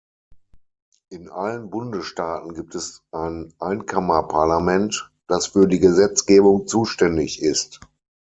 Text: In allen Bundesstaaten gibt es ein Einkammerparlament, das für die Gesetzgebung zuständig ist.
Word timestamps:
In 1.11 1.29
allen 1.29 1.69
Bundesstaaten 1.69 2.55
gibt 2.55 2.73
es 2.73 3.03
ein 3.11 3.53
Einkammerparlament, 3.59 5.11
das 5.27 5.45
für 5.45 5.67
die 5.67 5.77
Gesetzgebung 5.77 6.65
zuständig 6.65 7.39
ist. 7.43 7.79